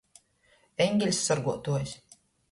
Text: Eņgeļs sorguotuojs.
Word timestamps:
Eņgeļs 0.85 1.19
sorguotuojs. 1.27 1.93